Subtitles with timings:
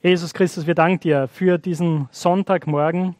[0.00, 3.16] Jesus Christus, wir danken dir für diesen Sonntagmorgen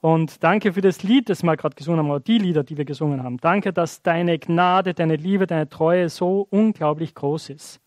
[0.00, 2.84] und danke für das Lied, das wir gerade gesungen haben, oder die Lieder, die wir
[2.84, 3.38] gesungen haben.
[3.38, 7.80] Danke, dass deine Gnade, deine Liebe, deine Treue so unglaublich groß ist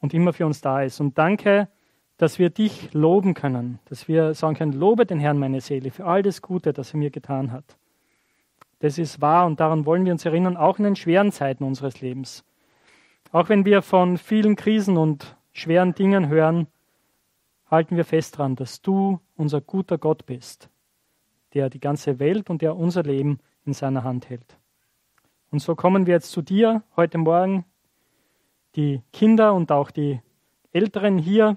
[0.00, 0.98] und immer für uns da ist.
[0.98, 1.68] Und danke,
[2.16, 6.06] dass wir dich loben können, dass wir sagen können, lobe den Herrn meine Seele für
[6.06, 7.76] all das Gute, das er mir getan hat.
[8.80, 12.00] Das ist wahr und daran wollen wir uns erinnern, auch in den schweren Zeiten unseres
[12.00, 12.42] Lebens.
[13.30, 16.66] Auch wenn wir von vielen Krisen und schweren Dingen hören,
[17.66, 20.70] halten wir fest daran, dass du unser guter Gott bist,
[21.54, 24.58] der die ganze Welt und der unser Leben in seiner Hand hält.
[25.50, 27.64] Und so kommen wir jetzt zu dir heute Morgen,
[28.74, 30.20] die Kinder und auch die
[30.72, 31.56] Älteren hier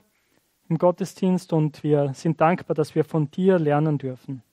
[0.69, 4.43] im Gottesdienst, und wir sind dankbar, dass wir von dir lernen dürfen,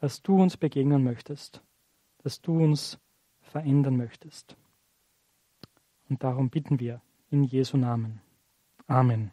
[0.00, 1.62] dass du uns begegnen möchtest,
[2.22, 2.98] dass du uns
[3.42, 4.56] verändern möchtest.
[6.08, 8.20] Und darum bitten wir in Jesu Namen.
[8.86, 9.30] Amen.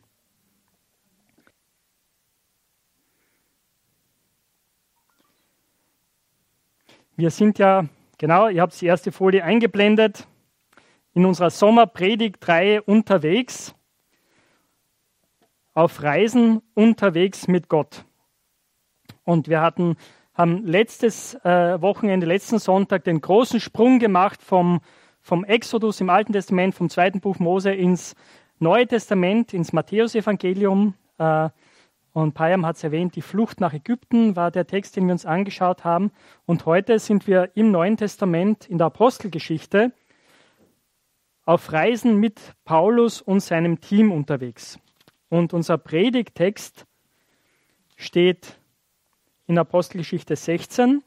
[7.22, 7.86] Wir sind ja,
[8.18, 10.26] genau, ihr habt die erste Folie eingeblendet,
[11.14, 13.76] in unserer Sommerpredigtreihe unterwegs,
[15.76, 18.06] auf Reisen unterwegs mit Gott.
[19.24, 19.98] Und wir hatten,
[20.34, 24.82] haben letztes äh, Wochenende, letzten Sonntag den großen Sprung gemacht vom,
[25.22, 28.16] vom Exodus im Alten Testament, vom zweiten Buch Mose ins
[28.58, 30.96] Neue Testament, ins Matthäusevangelium.
[31.20, 31.50] Äh,
[32.14, 35.26] und Payam hat es erwähnt, die Flucht nach Ägypten war der Text, den wir uns
[35.26, 36.12] angeschaut haben.
[36.46, 39.94] Und heute sind wir im Neuen Testament in der Apostelgeschichte
[41.46, 44.78] auf Reisen mit Paulus und seinem Team unterwegs.
[45.30, 46.86] Und unser Predigtext
[47.96, 48.60] steht
[49.48, 51.04] in Apostelgeschichte 16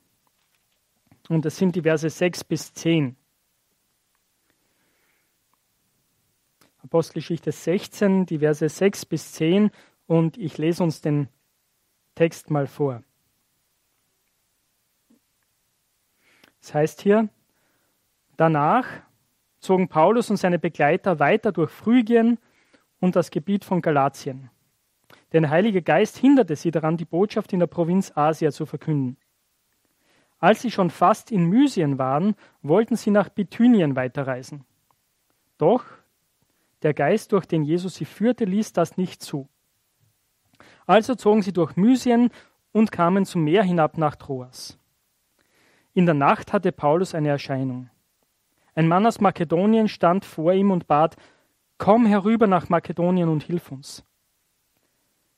[1.28, 3.16] und es sind die Verse 6 bis 10.
[6.82, 9.70] Apostelgeschichte 16, die Verse 6 bis 10
[10.06, 11.28] und ich lese uns den
[12.14, 13.02] Text mal vor.
[16.60, 17.28] Es heißt hier,
[18.36, 18.86] danach
[19.58, 22.38] zogen Paulus und seine Begleiter weiter durch Phrygien
[23.00, 24.50] und das Gebiet von Galatien.
[25.32, 29.16] Der Heilige Geist hinderte sie daran, die Botschaft in der Provinz Asia zu verkünden.
[30.38, 34.64] Als sie schon fast in Mysien waren, wollten sie nach Bithynien weiterreisen.
[35.58, 35.84] Doch
[36.82, 39.48] der Geist, durch den Jesus sie führte, ließ das nicht zu.
[40.86, 42.30] Also zogen sie durch Mysien
[42.72, 44.78] und kamen zum Meer hinab nach Troas.
[45.94, 47.88] In der Nacht hatte Paulus eine Erscheinung.
[48.74, 51.16] Ein Mann aus Makedonien stand vor ihm und bat,
[51.78, 54.04] Komm herüber nach Makedonien und hilf uns.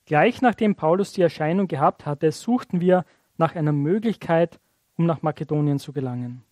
[0.04, 3.04] Gleich nachdem Paulus die Erscheinung gehabt hatte, suchten wir
[3.36, 4.60] nach einer Möglichkeit,
[4.96, 6.42] um nach Makedonien zu gelangen.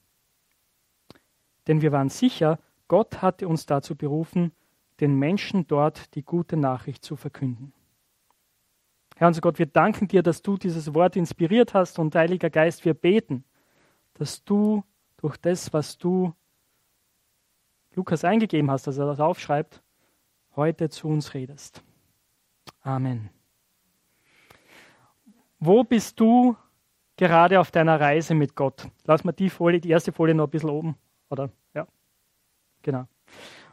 [1.67, 4.53] Denn wir waren sicher, Gott hatte uns dazu berufen,
[5.01, 7.73] den Menschen dort die gute Nachricht zu verkünden.
[9.17, 12.85] Herr unser Gott, wir danken dir, dass du dieses Wort inspiriert hast und Heiliger Geist,
[12.85, 13.45] wir beten,
[14.15, 14.83] dass du
[15.19, 16.35] durch das, was du
[17.95, 19.81] Lukas eingegeben hast, dass er das aufschreibt,
[20.57, 21.83] heute zu uns redest.
[22.83, 23.31] Amen.
[25.61, 26.57] Wo bist du
[27.17, 28.89] gerade auf deiner Reise mit Gott?
[29.05, 30.97] Lass mal die Folie, die erste Folie noch ein bisschen oben,
[31.31, 31.51] oder?
[31.73, 31.87] Ja,
[32.83, 33.07] genau.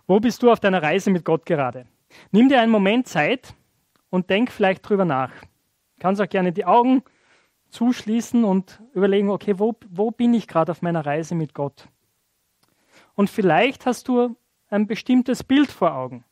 [0.05, 1.87] Wo bist du auf deiner Reise mit Gott gerade?
[2.31, 3.55] Nimm dir einen Moment Zeit
[4.11, 5.31] und denk vielleicht drüber nach.
[5.31, 7.01] Du kannst auch gerne die Augen
[7.69, 11.87] zuschließen und überlegen, okay, wo, wo bin ich gerade auf meiner Reise mit Gott?
[13.15, 14.35] Und vielleicht hast du
[14.69, 16.23] ein bestimmtes Bild vor Augen.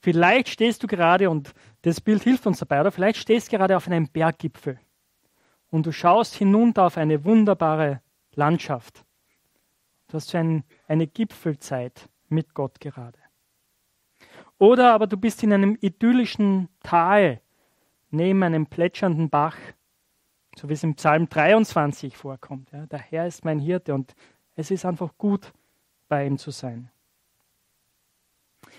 [0.00, 1.52] Vielleicht stehst du gerade, und
[1.82, 4.78] das Bild hilft uns dabei, oder vielleicht stehst du gerade auf einem Berggipfel
[5.70, 8.00] und du schaust hinunter auf eine wunderbare
[8.34, 9.04] Landschaft.
[10.08, 13.18] Du hast so ein, eine Gipfelzeit mit Gott gerade.
[14.58, 17.40] Oder aber du bist in einem idyllischen Tal
[18.10, 19.56] neben einem plätschernden Bach,
[20.56, 22.70] so wie es im Psalm 23 vorkommt.
[22.72, 24.14] Ja, der Herr ist mein Hirte und
[24.54, 25.52] es ist einfach gut,
[26.08, 26.90] bei ihm zu sein.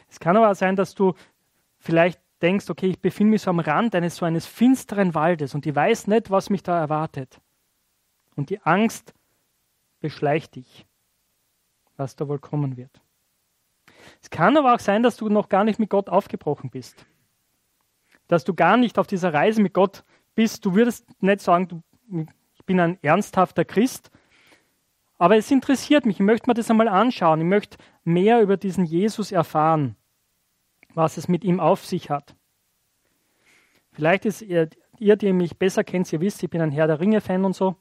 [0.10, 1.14] Es kann aber auch sein, dass du
[1.78, 5.66] vielleicht denkst, okay, ich befinde mich so am Rand eines so eines finsteren Waldes und
[5.66, 7.40] ich weiß nicht, was mich da erwartet.
[8.36, 9.14] Und die Angst
[10.00, 10.86] beschleicht dich,
[11.96, 13.02] was da wohl kommen wird.
[14.22, 17.06] Es kann aber auch sein, dass du noch gar nicht mit Gott aufgebrochen bist.
[18.28, 20.04] Dass du gar nicht auf dieser Reise mit Gott
[20.36, 20.66] bist.
[20.66, 21.82] Du würdest nicht sagen, du,
[22.56, 24.12] ich bin ein ernsthafter Christ.
[25.18, 26.18] Aber es interessiert mich.
[26.18, 27.42] Ich möchte mir das einmal anschauen.
[27.42, 29.96] Ich möchte mehr über diesen Jesus erfahren,
[30.94, 32.36] was es mit ihm auf sich hat.
[33.92, 34.70] Vielleicht ist ihr,
[35.00, 37.78] ihr die mich besser kennt, ihr wisst, ich bin ein Herr der Ringe-Fan und so.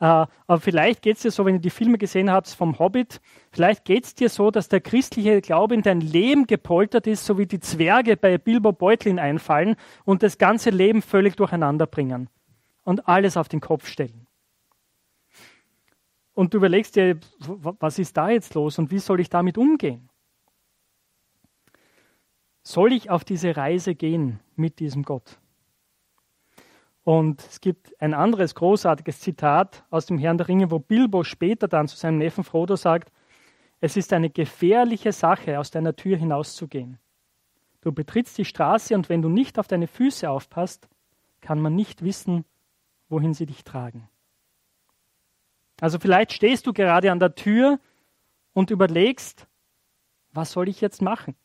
[0.00, 3.20] Äh, aber vielleicht geht es dir so, wenn du die Filme gesehen hast vom Hobbit,
[3.50, 7.36] vielleicht geht es dir so, dass der christliche Glaube in dein Leben gepoltert ist, so
[7.36, 9.74] wie die Zwerge bei Bilbo Beutlin einfallen
[10.04, 12.28] und das ganze Leben völlig durcheinander bringen
[12.84, 14.26] und alles auf den Kopf stellen.
[16.32, 20.08] Und du überlegst dir, was ist da jetzt los und wie soll ich damit umgehen?
[22.62, 25.40] Soll ich auf diese Reise gehen mit diesem Gott?
[27.08, 31.66] Und es gibt ein anderes großartiges Zitat aus dem Herrn der Ringe, wo Bilbo später
[31.66, 33.10] dann zu seinem Neffen Frodo sagt,
[33.80, 36.98] es ist eine gefährliche Sache, aus deiner Tür hinauszugehen.
[37.80, 40.86] Du betrittst die Straße und wenn du nicht auf deine Füße aufpasst,
[41.40, 42.44] kann man nicht wissen,
[43.08, 44.10] wohin sie dich tragen.
[45.80, 47.80] Also vielleicht stehst du gerade an der Tür
[48.52, 49.46] und überlegst,
[50.34, 51.36] was soll ich jetzt machen?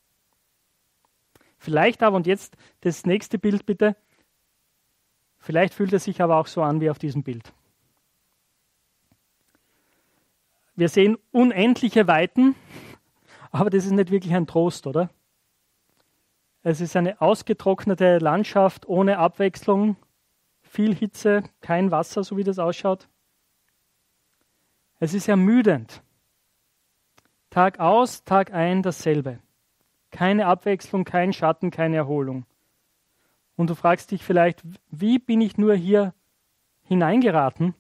[1.57, 3.95] Vielleicht aber, und jetzt das nächste Bild bitte,
[5.43, 7.51] Vielleicht fühlt es sich aber auch so an wie auf diesem Bild.
[10.73, 12.55] Wir sehen unendliche Weiten,
[13.51, 15.09] aber das ist nicht wirklich ein Trost, oder?
[16.63, 19.97] Es ist eine ausgetrocknete Landschaft ohne Abwechslung,
[20.61, 23.09] viel Hitze, kein Wasser, so wie das ausschaut.
[25.01, 26.01] Es ist ermüdend.
[27.49, 29.39] Tag aus, Tag ein dasselbe.
[30.09, 32.45] Keine Abwechslung, kein Schatten, keine Erholung.
[33.55, 36.13] Und du fragst dich vielleicht, wie bin ich nur hier
[36.83, 37.75] hineingeraten?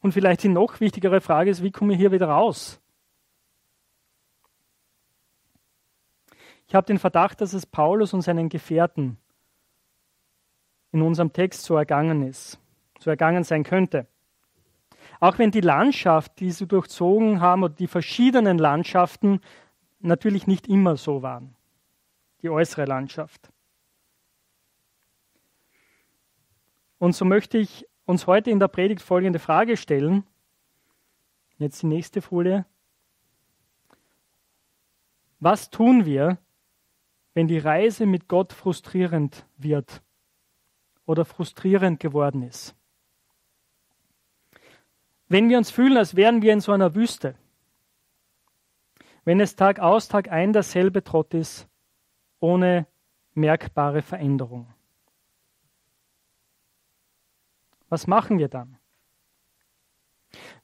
[0.00, 2.80] Und vielleicht die noch wichtigere Frage ist, wie komme ich hier wieder raus?
[6.66, 9.16] Ich habe den Verdacht, dass es Paulus und seinen Gefährten
[10.92, 12.58] in unserem Text so ergangen ist,
[12.98, 14.06] so ergangen sein könnte.
[15.18, 19.40] Auch wenn die Landschaft, die sie durchzogen haben, oder die verschiedenen Landschaften
[20.00, 21.54] natürlich nicht immer so waren,
[22.42, 23.50] die äußere Landschaft.
[27.00, 30.22] Und so möchte ich uns heute in der Predigt folgende Frage stellen.
[31.56, 32.66] Jetzt die nächste Folie.
[35.38, 36.36] Was tun wir,
[37.32, 40.02] wenn die Reise mit Gott frustrierend wird
[41.06, 42.76] oder frustrierend geworden ist?
[45.26, 47.34] Wenn wir uns fühlen, als wären wir in so einer Wüste,
[49.24, 51.66] wenn es Tag aus, Tag ein derselbe Trott ist,
[52.40, 52.86] ohne
[53.32, 54.66] merkbare Veränderung.
[57.90, 58.78] Was machen wir dann?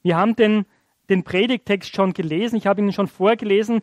[0.02, 0.64] Wir haben den,
[1.10, 2.56] den Predigtext schon gelesen.
[2.56, 3.82] Ich habe ihn schon vorgelesen.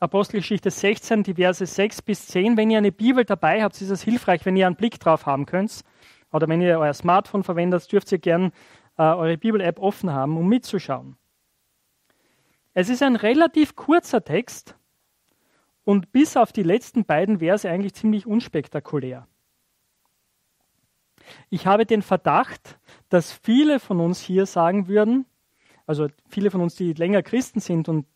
[0.00, 2.56] Apostelgeschichte 16, die Verse 6 bis 10.
[2.56, 5.46] Wenn ihr eine Bibel dabei habt, ist es hilfreich, wenn ihr einen Blick drauf haben
[5.46, 5.82] könnt.
[6.32, 8.50] Oder wenn ihr euer Smartphone verwendet, dürft ihr gern
[8.98, 11.16] äh, eure Bibel-App offen haben, um mitzuschauen.
[12.72, 14.74] Es ist ein relativ kurzer Text
[15.84, 19.28] und bis auf die letzten beiden Verse eigentlich ziemlich unspektakulär.
[21.50, 22.78] Ich habe den Verdacht,
[23.08, 25.26] dass viele von uns hier sagen würden,
[25.86, 28.06] also viele von uns, die länger Christen sind und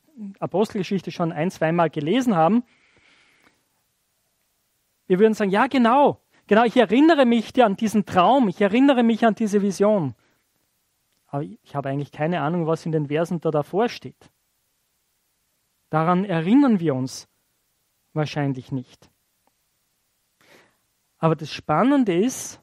[0.40, 2.64] Apostelgeschichte schon ein, zweimal gelesen haben,
[5.06, 9.24] wir würden sagen, ja genau, genau, ich erinnere mich an diesen Traum, ich erinnere mich
[9.24, 10.14] an diese Vision.
[11.28, 14.30] Aber ich habe eigentlich keine Ahnung, was in den Versen da davor steht.
[15.90, 17.28] Daran erinnern wir uns
[18.12, 19.10] wahrscheinlich nicht.
[21.18, 22.60] Aber das Spannende ist,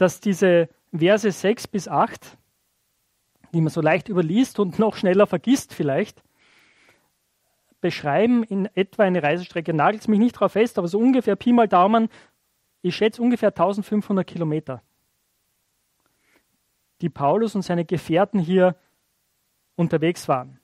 [0.00, 2.38] dass diese Verse 6 bis 8,
[3.52, 6.22] die man so leicht überliest und noch schneller vergisst vielleicht,
[7.82, 9.74] beschreiben in etwa eine Reisestrecke.
[9.74, 12.08] Nagelt mich nicht drauf fest, aber so ungefähr Pi mal Daumen,
[12.80, 14.82] ich schätze ungefähr 1500 Kilometer,
[17.02, 18.76] die Paulus und seine Gefährten hier
[19.76, 20.60] unterwegs waren.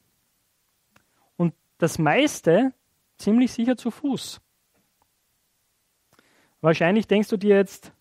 [1.37, 2.73] Und das meiste
[3.19, 4.41] ziemlich sicher zu Fuß.
[6.63, 7.93] Wahrscheinlich denkst du dir jetzt,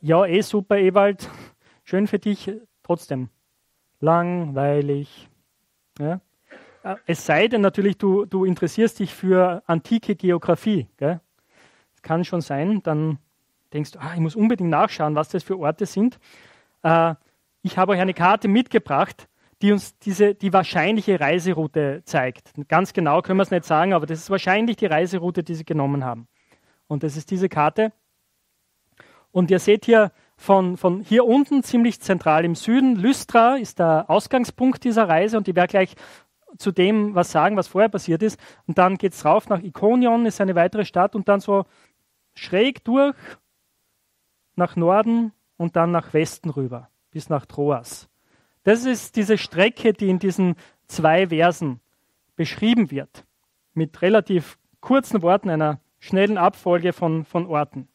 [0.00, 1.28] ja, eh super, Ewald,
[1.84, 2.50] schön für dich,
[2.82, 3.28] trotzdem
[4.00, 5.28] langweilig.
[5.98, 6.20] Ja?
[6.82, 10.88] Äh, es sei denn natürlich, du, du interessierst dich für antike Geografie.
[10.96, 11.20] Gell?
[12.02, 13.18] Kann schon sein, dann
[13.72, 16.18] denkst du, ah, ich muss unbedingt nachschauen, was das für Orte sind.
[16.82, 17.14] Äh,
[17.62, 19.28] ich habe euch eine Karte mitgebracht,
[19.60, 22.52] die uns diese, die wahrscheinliche Reiseroute zeigt.
[22.68, 25.64] Ganz genau können wir es nicht sagen, aber das ist wahrscheinlich die Reiseroute, die sie
[25.64, 26.28] genommen haben.
[26.86, 27.92] Und das ist diese Karte.
[29.38, 34.06] Und ihr seht hier von, von hier unten ziemlich zentral im Süden, Lystra ist der
[34.08, 35.94] Ausgangspunkt dieser Reise und ich werde gleich
[36.56, 38.40] zu dem was sagen, was vorher passiert ist.
[38.66, 41.66] Und dann geht es rauf nach Ikonion, ist eine weitere Stadt und dann so
[42.34, 43.14] schräg durch
[44.56, 48.08] nach Norden und dann nach Westen rüber, bis nach Troas.
[48.64, 50.56] Das ist diese Strecke, die in diesen
[50.88, 51.78] zwei Versen
[52.34, 53.24] beschrieben wird,
[53.72, 57.86] mit relativ kurzen Worten, einer schnellen Abfolge von, von Orten.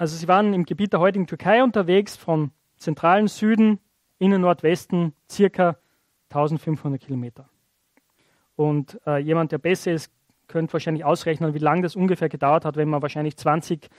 [0.00, 3.80] Also sie waren im Gebiet der heutigen Türkei unterwegs, von zentralen Süden,
[4.18, 5.76] innen Nordwesten, circa
[6.30, 7.50] 1500 Kilometer.
[8.56, 10.10] Und äh, jemand, der besser ist,
[10.48, 13.90] könnte wahrscheinlich ausrechnen, wie lange das ungefähr gedauert hat, wenn man wahrscheinlich 20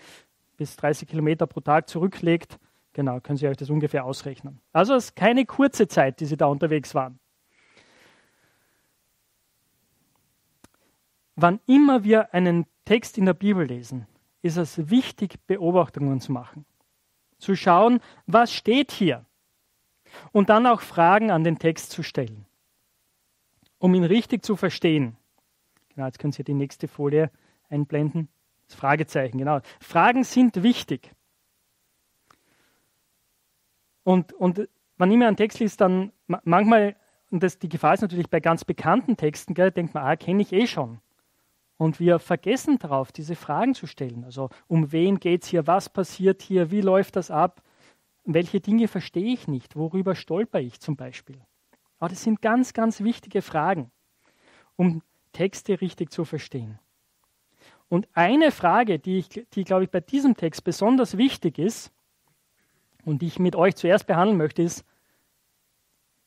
[0.57, 2.57] bis 30 Kilometer pro Tag zurücklegt.
[2.93, 4.59] Genau, können Sie euch das ungefähr ausrechnen.
[4.73, 7.19] Also es ist keine kurze Zeit, die Sie da unterwegs waren.
[11.35, 14.07] Wann immer wir einen Text in der Bibel lesen,
[14.41, 16.65] ist es wichtig, Beobachtungen zu machen.
[17.37, 19.25] Zu schauen, was steht hier?
[20.31, 22.45] Und dann auch Fragen an den Text zu stellen,
[23.77, 25.15] um ihn richtig zu verstehen.
[25.95, 27.31] Genau, jetzt können Sie die nächste Folie
[27.69, 28.29] einblenden.
[28.67, 29.59] Das Fragezeichen, genau.
[29.79, 31.11] Fragen sind wichtig.
[34.03, 34.67] Und, und
[34.97, 36.95] wenn ich mir einen Text liest, dann manchmal,
[37.29, 40.41] und das, die Gefahr ist natürlich bei ganz bekannten Texten, gell, denkt man, ah, kenne
[40.41, 40.99] ich eh schon.
[41.81, 44.23] Und wir vergessen darauf, diese Fragen zu stellen.
[44.23, 47.63] Also um wen geht es hier, was passiert hier, wie läuft das ab,
[48.23, 51.41] welche Dinge verstehe ich nicht, worüber stolper ich zum Beispiel.
[51.97, 53.89] Aber das sind ganz, ganz wichtige Fragen,
[54.75, 56.77] um Texte richtig zu verstehen.
[57.89, 61.91] Und eine Frage, die, ich, die glaube ich, bei diesem Text besonders wichtig ist
[63.05, 64.85] und die ich mit euch zuerst behandeln möchte, ist,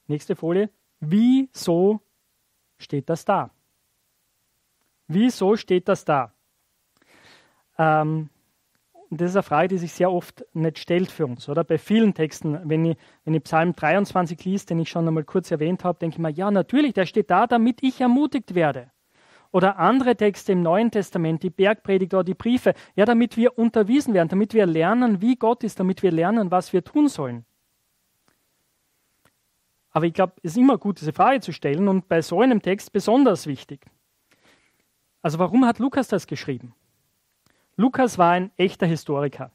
[0.09, 0.69] nächste Folie,
[0.99, 2.01] wieso
[2.77, 3.53] steht das da?
[5.07, 6.33] Wieso steht das da?
[7.79, 8.31] Ähm,
[9.11, 11.63] das ist eine Frage, die sich sehr oft nicht stellt für uns, oder?
[11.63, 15.51] Bei vielen Texten, wenn ich, wenn ich Psalm 23 liest, den ich schon einmal kurz
[15.51, 18.91] erwähnt habe, denke ich mir, ja, natürlich, der steht da, damit ich ermutigt werde.
[19.53, 24.15] Oder andere Texte im Neuen Testament, die Bergpredigt oder die Briefe, ja, damit wir unterwiesen
[24.15, 27.45] werden, damit wir lernen, wie Gott ist, damit wir lernen, was wir tun sollen.
[29.91, 32.63] Aber ich glaube, es ist immer gut, diese Frage zu stellen und bei so einem
[32.63, 33.87] Text besonders wichtig.
[35.25, 36.75] Also warum hat Lukas das geschrieben?
[37.77, 39.51] Lukas war ein echter Historiker.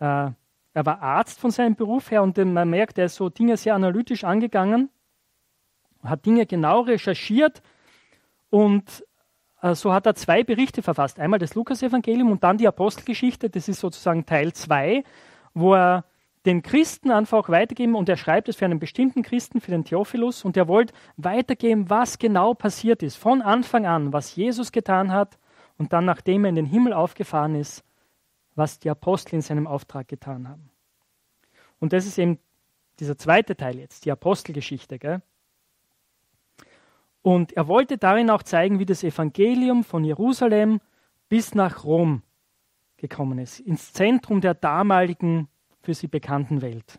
[0.00, 0.30] Äh,
[0.72, 3.74] er war Arzt von seinem Beruf her und man merkt, er ist so Dinge sehr
[3.74, 4.88] analytisch angegangen,
[6.02, 7.60] hat Dinge genau recherchiert
[8.48, 9.04] und
[9.60, 11.20] äh, so hat er zwei Berichte verfasst.
[11.20, 15.04] Einmal das Lukas-Evangelium und dann die Apostelgeschichte, das ist sozusagen Teil 2,
[15.52, 16.06] wo er
[16.46, 20.44] den Christen einfach weitergeben und er schreibt es für einen bestimmten Christen, für den Theophilus
[20.44, 25.38] und er wollte weitergeben, was genau passiert ist, von Anfang an, was Jesus getan hat
[25.78, 27.82] und dann, nachdem er in den Himmel aufgefahren ist,
[28.54, 30.70] was die Apostel in seinem Auftrag getan haben.
[31.80, 32.38] Und das ist eben
[33.00, 34.98] dieser zweite Teil jetzt, die Apostelgeschichte.
[34.98, 35.22] Gell?
[37.22, 40.80] Und er wollte darin auch zeigen, wie das Evangelium von Jerusalem
[41.28, 42.22] bis nach Rom
[42.96, 45.48] gekommen ist, ins Zentrum der damaligen
[45.84, 46.98] für sie bekannten Welt.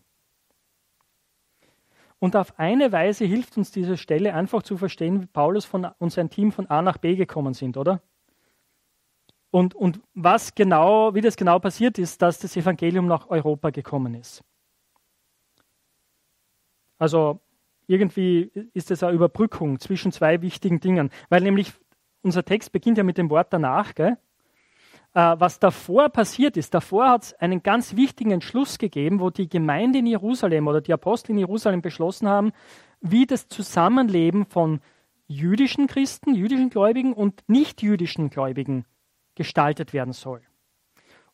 [2.19, 6.11] Und auf eine Weise hilft uns diese Stelle einfach zu verstehen, wie Paulus von, und
[6.11, 8.01] sein Team von A nach B gekommen sind, oder?
[9.51, 14.13] Und, und was genau, wie das genau passiert ist, dass das Evangelium nach Europa gekommen
[14.13, 14.43] ist.
[16.97, 17.39] Also
[17.87, 21.73] irgendwie ist es eine Überbrückung zwischen zwei wichtigen Dingen, weil nämlich
[22.21, 24.17] unser Text beginnt ja mit dem Wort danach, gell?
[25.15, 26.73] Äh, was davor passiert ist.
[26.73, 30.91] Davor hat es einen ganz wichtigen Entschluss gegeben, wo die Gemeinde in Jerusalem oder die
[30.91, 32.51] Apostel in Jerusalem beschlossen haben,
[32.99, 34.81] wie das Zusammenleben von
[35.27, 38.85] jüdischen Christen, jüdischen Gläubigen und nicht-jüdischen Gläubigen
[39.35, 40.41] gestaltet werden soll.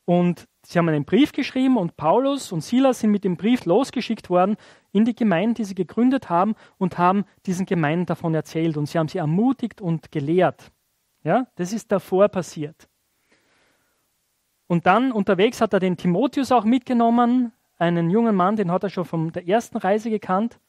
[0.05, 4.29] Und sie haben einen Brief geschrieben und Paulus und Silas sind mit dem Brief losgeschickt
[4.29, 4.57] worden
[4.91, 8.99] in die Gemeinden, die sie gegründet haben und haben diesen Gemeinden davon erzählt und sie
[8.99, 10.71] haben sie ermutigt und gelehrt.
[11.23, 12.90] Ja, das ist davor passiert.
[14.71, 18.89] Und dann unterwegs hat er den Timotheus auch mitgenommen, einen jungen Mann, den hat er
[18.89, 20.61] schon von der ersten Reise gekannt.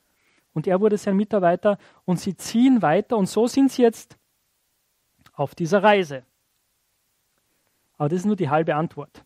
[0.53, 1.79] Und er wurde sein Mitarbeiter.
[2.05, 3.17] Und sie ziehen weiter.
[3.17, 4.19] Und so sind sie jetzt
[5.35, 6.25] auf dieser Reise.
[7.97, 9.25] Aber das ist nur die halbe Antwort.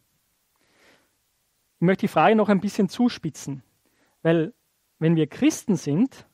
[1.76, 3.62] Ich möchte die Frage noch ein bisschen zuspitzen.
[4.20, 4.52] Weil
[4.98, 6.26] wenn wir Christen sind,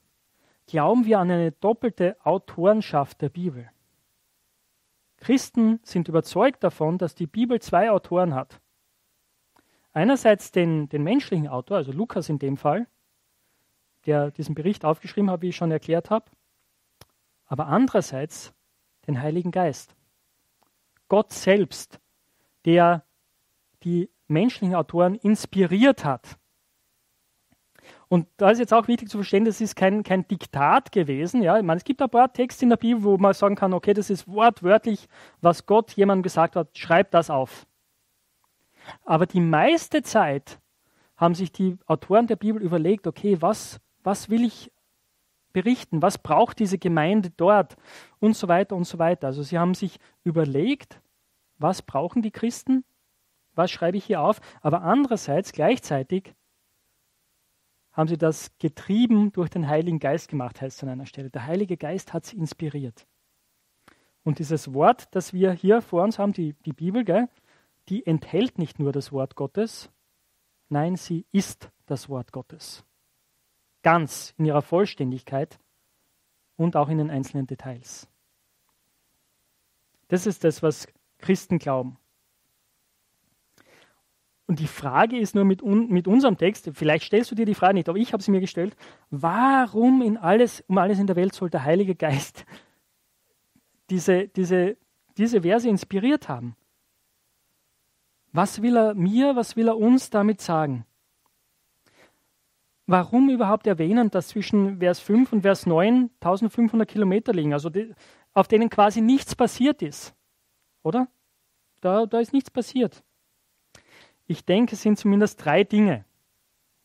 [0.66, 3.70] glauben wir an eine doppelte Autorenschaft der Bibel.
[5.22, 8.60] Christen sind überzeugt davon, dass die Bibel zwei Autoren hat.
[9.92, 12.88] Einerseits den, den menschlichen Autor, also Lukas in dem Fall,
[14.04, 16.28] der diesen Bericht aufgeschrieben hat, wie ich schon erklärt habe,
[17.46, 18.52] aber andererseits
[19.06, 19.94] den Heiligen Geist.
[21.06, 22.00] Gott selbst,
[22.64, 23.04] der
[23.84, 26.36] die menschlichen Autoren inspiriert hat
[28.12, 31.40] und da ist jetzt auch wichtig zu verstehen, das ist kein, kein Diktat gewesen.
[31.40, 31.56] Ja?
[31.56, 33.94] Ich meine, es gibt ein paar Texte in der Bibel, wo man sagen kann, okay,
[33.94, 35.08] das ist wortwörtlich,
[35.40, 37.66] was Gott jemandem gesagt hat, schreib das auf.
[39.06, 40.60] Aber die meiste Zeit
[41.16, 44.70] haben sich die Autoren der Bibel überlegt, okay, was, was will ich
[45.54, 46.02] berichten?
[46.02, 47.76] Was braucht diese Gemeinde dort?
[48.20, 49.28] Und so weiter und so weiter.
[49.28, 51.00] Also sie haben sich überlegt,
[51.56, 52.84] was brauchen die Christen?
[53.54, 56.34] was schreibe ich hier auf, aber andererseits gleichzeitig
[57.92, 61.30] haben sie das getrieben durch den Heiligen Geist gemacht, heißt es an einer Stelle.
[61.30, 63.06] Der Heilige Geist hat sie inspiriert.
[64.24, 67.28] Und dieses Wort, das wir hier vor uns haben, die, die Bibel, gell,
[67.88, 69.90] die enthält nicht nur das Wort Gottes,
[70.68, 72.84] nein, sie ist das Wort Gottes.
[73.82, 75.58] Ganz in ihrer Vollständigkeit
[76.56, 78.08] und auch in den einzelnen Details.
[80.08, 80.86] Das ist das, was
[81.18, 81.98] Christen glauben.
[84.52, 87.54] Und die Frage ist nur mit, un, mit unserem Text, vielleicht stellst du dir die
[87.54, 88.76] Frage nicht, aber ich habe sie mir gestellt,
[89.08, 92.44] warum in alles, um alles in der Welt soll der Heilige Geist
[93.88, 94.76] diese, diese,
[95.16, 96.54] diese Verse inspiriert haben?
[98.32, 100.84] Was will er mir, was will er uns damit sagen?
[102.86, 107.94] Warum überhaupt erwähnen, dass zwischen Vers 5 und Vers 9 1500 Kilometer liegen, also die,
[108.34, 110.14] auf denen quasi nichts passiert ist?
[110.82, 111.08] Oder?
[111.80, 113.02] Da, da ist nichts passiert.
[114.32, 116.06] Ich denke, es sind zumindest drei Dinge,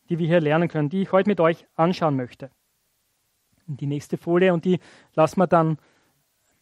[0.09, 2.51] die wir hier lernen können, die ich heute mit euch anschauen möchte.
[3.67, 4.81] Die nächste Folie und die
[5.13, 5.77] lassen wir dann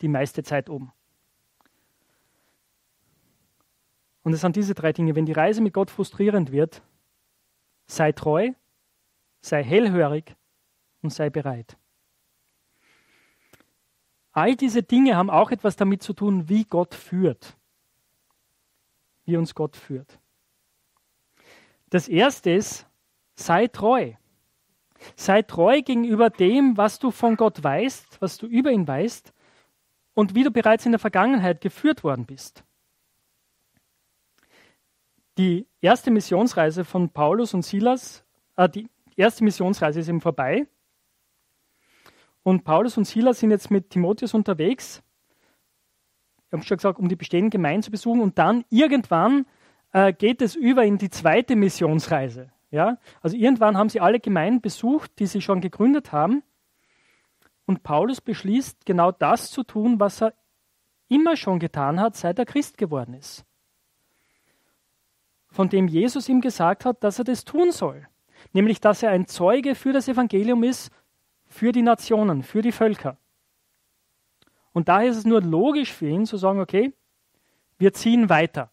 [0.01, 0.91] die meiste Zeit oben.
[4.21, 5.15] Und es sind diese drei Dinge.
[5.15, 6.83] Wenn die Reise mit Gott frustrierend wird,
[7.87, 8.51] sei treu,
[9.41, 10.35] sei hellhörig
[11.01, 11.77] und sei bereit.
[14.33, 17.57] All diese Dinge haben auch etwas damit zu tun, wie Gott führt.
[19.23, 20.19] Wie uns Gott führt.
[21.95, 22.85] Das erste ist,
[23.35, 24.11] sei treu.
[25.15, 29.31] Sei treu gegenüber dem, was du von Gott weißt, was du über ihn weißt
[30.13, 32.65] und wie du bereits in der Vergangenheit geführt worden bist.
[35.37, 38.25] Die erste Missionsreise von Paulus und Silas,
[38.57, 40.67] äh, die erste Missionsreise ist eben vorbei.
[42.43, 45.01] Und Paulus und Silas sind jetzt mit Timotheus unterwegs.
[46.47, 48.19] Ich habe schon gesagt, um die bestehenden Gemeinden zu besuchen.
[48.19, 49.45] Und dann irgendwann
[49.95, 52.51] äh, geht es über in die zweite Missionsreise.
[52.71, 52.97] Ja?
[53.21, 56.43] Also irgendwann haben sie alle Gemeinden besucht, die sie schon gegründet haben.
[57.65, 60.33] Und Paulus beschließt, genau das zu tun, was er
[61.07, 63.45] immer schon getan hat, seit er Christ geworden ist
[65.55, 68.07] von dem Jesus ihm gesagt hat, dass er das tun soll.
[68.51, 70.91] Nämlich, dass er ein Zeuge für das Evangelium ist,
[71.45, 73.17] für die Nationen, für die Völker.
[74.73, 76.93] Und daher ist es nur logisch für ihn zu sagen, okay,
[77.77, 78.69] wir ziehen weiter.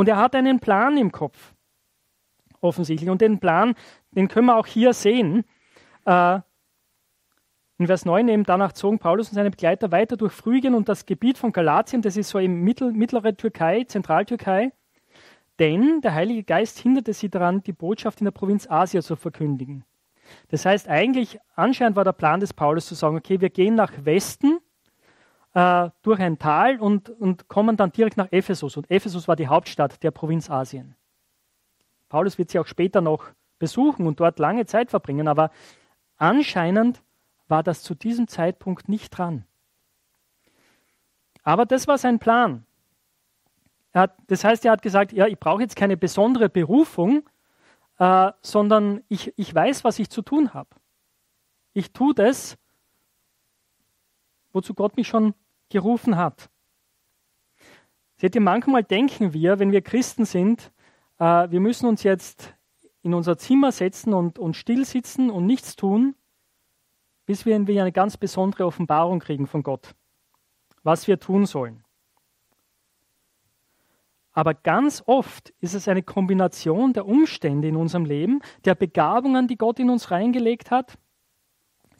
[0.00, 1.52] Und er hat einen Plan im Kopf,
[2.62, 3.10] offensichtlich.
[3.10, 3.74] Und den Plan,
[4.12, 5.44] den können wir auch hier sehen.
[6.06, 6.40] Äh,
[7.76, 11.04] in Vers 9 eben danach zogen Paulus und seine Begleiter weiter durch Phrygien und das
[11.04, 14.72] Gebiet von Galatien, das ist so im Mittel, mittlere Türkei, Zentraltürkei,
[15.58, 19.84] denn der Heilige Geist hinderte sie daran, die Botschaft in der Provinz Asia zu verkündigen.
[20.48, 23.92] Das heißt, eigentlich, anscheinend war der Plan des Paulus zu sagen, okay, wir gehen nach
[24.02, 24.59] Westen
[25.54, 28.76] äh, durch ein Tal und, und kommen dann direkt nach Ephesus.
[28.76, 30.94] Und Ephesus war die Hauptstadt der Provinz Asien.
[32.08, 33.26] Paulus wird sie auch später noch
[33.58, 35.50] besuchen und dort lange Zeit verbringen, aber
[36.16, 37.02] anscheinend
[37.48, 39.44] war das zu diesem Zeitpunkt nicht dran.
[41.42, 42.64] Aber das war sein Plan.
[43.92, 47.28] Hat, das heißt, er hat gesagt, ja, ich brauche jetzt keine besondere Berufung,
[47.98, 50.70] äh, sondern ich, ich weiß, was ich zu tun habe.
[51.72, 52.56] Ich tue das,
[54.52, 55.34] wozu Gott mich schon
[55.68, 56.50] gerufen hat.
[58.16, 60.72] Seht ihr, manchmal denken wir, wenn wir Christen sind,
[61.18, 62.54] äh, wir müssen uns jetzt
[63.02, 66.14] in unser Zimmer setzen und, und still sitzen und nichts tun,
[67.24, 69.94] bis wir eine ganz besondere Offenbarung kriegen von Gott,
[70.82, 71.84] was wir tun sollen.
[74.32, 79.56] Aber ganz oft ist es eine Kombination der Umstände in unserem Leben, der Begabungen, die
[79.56, 80.98] Gott in uns reingelegt hat,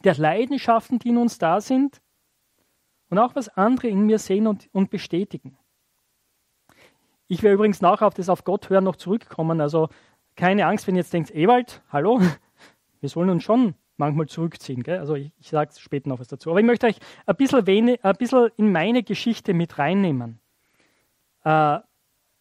[0.03, 2.00] der Leidenschaften, die in uns da sind
[3.11, 5.57] und auch was andere in mir sehen und, und bestätigen.
[7.27, 9.59] Ich werde übrigens nachher auf das auf Gott hören noch zurückkommen.
[9.59, 9.89] Also
[10.35, 12.21] keine Angst, wenn ihr jetzt denkt, Ewald, hallo,
[13.01, 14.81] wir sollen uns schon manchmal zurückziehen.
[14.81, 14.97] Gell?
[14.97, 16.49] Also ich, ich sage später noch was dazu.
[16.51, 20.39] Aber ich möchte euch ein bisschen, wenig, ein bisschen in meine Geschichte mit reinnehmen.
[21.43, 21.79] Äh,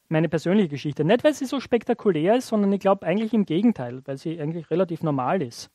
[0.09, 1.05] meine persönliche Geschichte.
[1.05, 4.71] Nicht, weil sie so spektakulär ist, sondern ich glaube eigentlich im Gegenteil, weil sie eigentlich
[4.71, 5.69] relativ normal ist.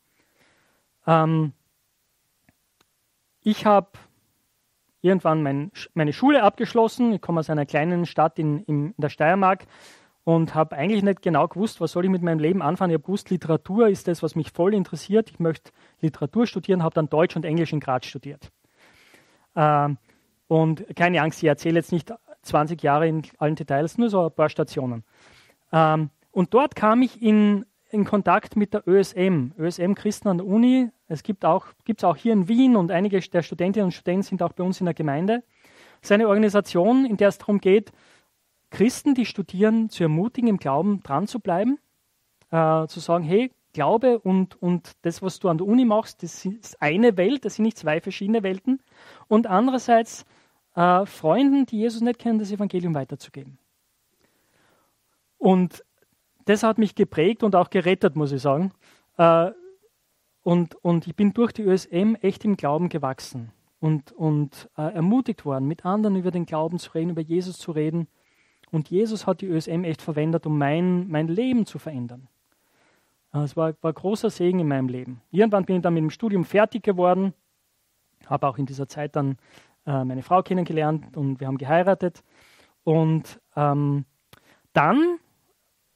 [1.06, 1.52] Ähm,
[3.42, 3.90] ich habe
[5.06, 7.14] irgendwann mein, meine Schule abgeschlossen.
[7.14, 9.66] Ich komme aus einer kleinen Stadt in, in der Steiermark
[10.24, 12.92] und habe eigentlich nicht genau gewusst, was soll ich mit meinem Leben anfangen.
[12.92, 15.30] Ich habe gewusst, Literatur ist das, was mich voll interessiert.
[15.30, 18.52] Ich möchte Literatur studieren, habe dann Deutsch und Englisch in Graz studiert.
[19.56, 19.98] Ähm,
[20.48, 24.32] und keine Angst, ich erzähle jetzt nicht 20 Jahre in allen Details, nur so ein
[24.32, 25.04] paar Stationen.
[25.72, 30.48] Ähm, und dort kam ich in, in Kontakt mit der ÖSM, ÖSM Christen an der
[30.48, 30.90] Uni.
[31.08, 31.68] Es gibt auch,
[32.04, 34.86] auch hier in Wien und einige der Studentinnen und Studenten sind auch bei uns in
[34.86, 35.44] der Gemeinde.
[36.02, 37.92] Es ist eine Organisation, in der es darum geht,
[38.72, 41.80] Christen, die studieren, zu ermutigen, im Glauben dran zu bleiben,
[42.52, 46.46] äh, zu sagen, hey, Glaube und, und das, was du an der Uni machst, das
[46.46, 48.82] ist eine Welt, das sind nicht zwei verschiedene Welten.
[49.28, 50.26] Und andererseits
[50.76, 53.58] äh, Freunden, die Jesus nicht kennen, das Evangelium weiterzugeben.
[55.38, 55.84] Und
[56.46, 58.72] das hat mich geprägt und auch gerettet, muss ich sagen.
[59.18, 59.52] Äh,
[60.46, 65.44] und, und ich bin durch die ÖSM echt im Glauben gewachsen und, und äh, ermutigt
[65.44, 68.08] worden, mit anderen über den Glauben zu reden, über Jesus zu reden.
[68.70, 72.28] Und Jesus hat die ÖSM echt verwendet, um mein, mein Leben zu verändern.
[73.34, 75.20] Äh, es war, war großer Segen in meinem Leben.
[75.32, 77.34] Irgendwann bin ich dann mit dem Studium fertig geworden,
[78.28, 79.40] habe auch in dieser Zeit dann
[79.88, 82.24] äh, meine Frau kennengelernt und wir haben geheiratet.
[82.84, 84.06] Und ähm,
[84.74, 85.18] dann,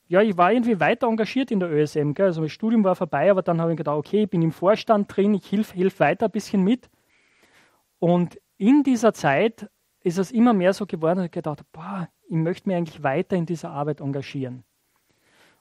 [0.10, 2.14] ja, ich war irgendwie weiter engagiert in der ÖSM.
[2.14, 2.26] Gell?
[2.26, 5.16] Also mein Studium war vorbei, aber dann habe ich gedacht, okay, ich bin im Vorstand
[5.16, 6.90] drin, ich hilf, hilf weiter ein bisschen mit.
[8.00, 9.70] Und in dieser Zeit
[10.02, 13.04] ist es immer mehr so geworden, dass ich gedacht habe, boah, ich möchte mich eigentlich
[13.04, 14.64] weiter in dieser Arbeit engagieren.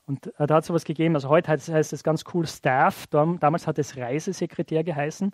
[0.07, 3.07] Und äh, da hat es sowas gegeben, also heute heißt, heißt es ganz cool Staff,
[3.09, 5.31] damals hat es Reisesekretär geheißen.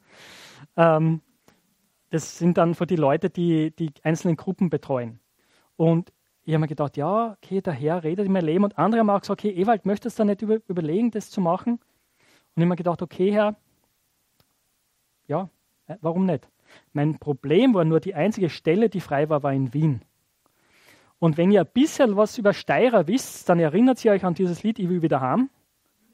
[0.77, 1.21] Ähm,
[2.11, 5.21] das sind dann für die Leute, die die einzelnen Gruppen betreuen.
[5.77, 6.13] Und
[6.45, 8.65] ich habe mir gedacht, ja, okay, der Herr redet in mein Leben.
[8.65, 11.75] Und andere haben auch gesagt, okay, Ewald, möchtest du nicht über, überlegen, das zu machen?
[11.75, 11.81] Und
[12.57, 13.57] ich habe mir gedacht, okay, Herr,
[15.27, 15.49] ja,
[15.87, 16.49] äh, warum nicht?
[16.93, 20.03] Mein Problem war nur, die einzige Stelle, die frei war, war in Wien.
[21.19, 24.63] Und wenn ihr ein bisschen was über Steirer wisst, dann erinnert ihr euch an dieses
[24.63, 25.49] Lied Ich will wieder haben.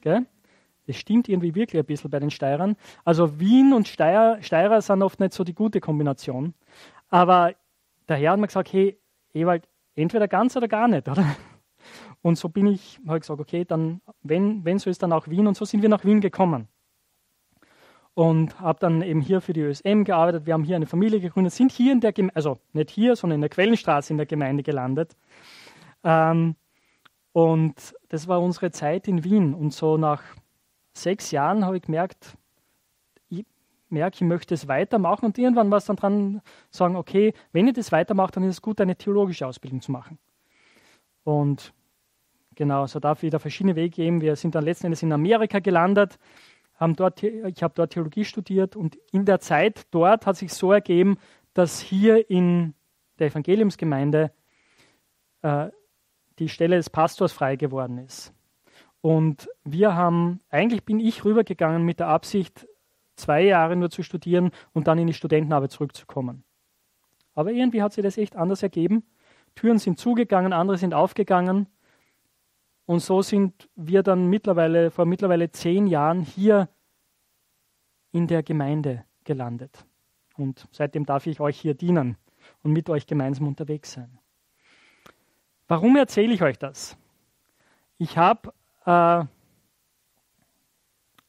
[0.00, 0.26] Gell?
[0.86, 2.76] Das stimmt irgendwie wirklich ein bisschen bei den Steirern.
[3.04, 6.54] Also Wien und Steirer, Steirer sind oft nicht so die gute Kombination.
[7.08, 7.54] Aber
[8.08, 8.98] der Herr hat mir gesagt, hey,
[9.34, 11.24] Ewald, entweder ganz oder gar nicht, oder?
[12.22, 15.28] Und so bin ich, habe ich gesagt, okay, dann, wenn, wenn so ist, dann auch
[15.28, 15.46] Wien.
[15.46, 16.68] Und so sind wir nach Wien gekommen
[18.14, 20.46] und habe dann eben hier für die ÖSM gearbeitet.
[20.46, 23.36] Wir haben hier eine Familie gegründet, sind hier in der Gemeinde, also nicht hier, sondern
[23.36, 25.16] in der Quellenstraße in der Gemeinde gelandet.
[26.04, 26.56] Ähm,
[27.32, 29.54] und das war unsere Zeit in Wien.
[29.54, 30.22] Und so nach
[30.92, 32.36] sechs Jahren habe ich gemerkt,
[33.90, 35.26] merke, ich möchte es weitermachen.
[35.26, 38.62] Und irgendwann war es dann dran, sagen, okay, wenn ich das weitermache, dann ist es
[38.62, 40.18] gut, eine theologische Ausbildung zu machen.
[41.24, 41.72] Und
[42.54, 44.20] genau, so darf wieder verschiedene Wege geben.
[44.20, 46.18] Wir sind dann letzten Endes in Amerika gelandet
[46.80, 50.72] haben dort, ich habe dort Theologie studiert und in der Zeit dort hat sich so
[50.72, 51.18] ergeben,
[51.52, 52.74] dass hier in
[53.18, 54.32] der Evangeliumsgemeinde
[55.42, 55.68] äh,
[56.38, 58.32] die Stelle des Pastors frei geworden ist.
[59.02, 62.66] Und wir haben, eigentlich bin ich rübergegangen mit der Absicht,
[63.20, 66.44] zwei Jahre nur zu studieren und dann in die Studentenarbeit zurückzukommen.
[67.34, 69.04] Aber irgendwie hat sich das echt anders ergeben.
[69.54, 71.66] Türen sind zugegangen, andere sind aufgegangen.
[72.86, 76.68] Und so sind wir dann mittlerweile, vor mittlerweile zehn Jahren hier
[78.12, 79.84] in der Gemeinde gelandet.
[80.36, 82.16] Und seitdem darf ich euch hier dienen
[82.62, 84.18] und mit euch gemeinsam unterwegs sein.
[85.68, 86.96] Warum erzähle ich euch das?
[87.98, 88.52] Ich habe
[88.86, 89.24] äh,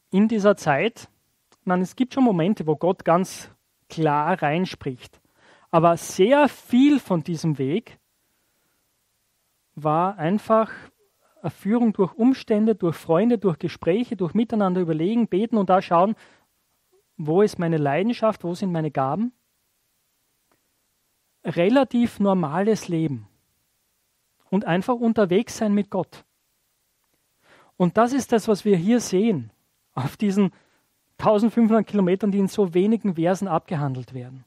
[0.10, 1.10] in dieser Zeit,
[1.64, 3.50] man, es gibt schon Momente, wo Gott ganz
[3.90, 5.22] klar reinspricht,
[5.70, 8.00] aber sehr viel von diesem Weg
[9.76, 10.72] war einfach
[11.50, 16.16] Führung durch Umstände, durch Freunde, durch Gespräche, durch Miteinander überlegen, beten und da schauen,
[17.18, 19.34] wo ist meine Leidenschaft, wo sind meine Gaben.
[21.44, 23.28] Relativ normales Leben
[24.50, 26.26] und einfach unterwegs sein mit Gott.
[27.78, 29.52] Und das ist das, was wir hier sehen,
[29.94, 30.52] auf diesen
[31.22, 34.44] 1500 Kilometern, die in so wenigen Versen abgehandelt werden.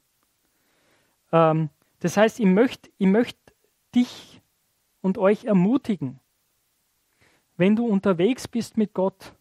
[1.31, 3.37] Ähm, das heißt, ich möchte ich möcht
[3.95, 4.41] dich
[5.01, 6.19] und euch ermutigen,
[7.57, 9.33] wenn du unterwegs bist mit Gott,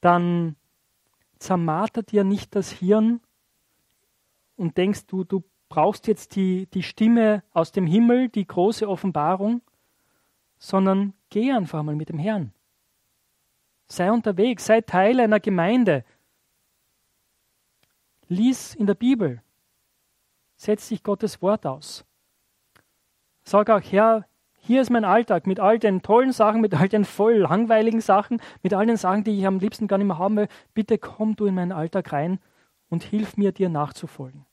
[0.00, 0.56] dann
[1.38, 3.20] zermartert dir nicht das Hirn
[4.56, 9.60] und denkst du, du brauchst jetzt die, die Stimme aus dem Himmel, die große Offenbarung,
[10.58, 12.52] sondern geh einfach mal mit dem Herrn.
[13.86, 16.04] Sei unterwegs, sei Teil einer Gemeinde.
[18.28, 19.42] Lies in der Bibel.
[20.56, 22.04] Setz dich Gottes Wort aus.
[23.42, 24.26] Sag auch, Herr,
[24.58, 28.42] hier ist mein Alltag mit all den tollen Sachen, mit all den voll langweiligen Sachen,
[28.62, 30.48] mit all den Sachen, die ich am liebsten gar nicht mehr haben will.
[30.74, 32.38] Bitte komm du in meinen Alltag rein
[32.90, 34.44] und hilf mir, dir nachzufolgen.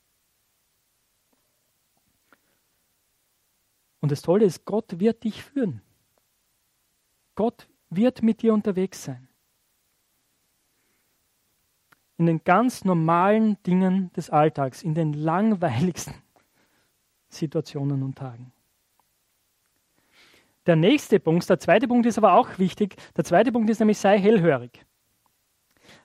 [4.00, 5.82] Und das Tolle ist, Gott wird dich führen.
[7.34, 9.28] Gott wird mit dir unterwegs sein.
[12.18, 16.14] In den ganz normalen Dingen des Alltags, in den langweiligsten
[17.28, 18.52] Situationen und Tagen.
[20.66, 22.96] Der nächste Punkt, der zweite Punkt ist aber auch wichtig.
[23.16, 24.84] Der zweite Punkt ist nämlich, sei hellhörig.